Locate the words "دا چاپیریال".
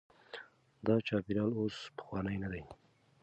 0.85-1.51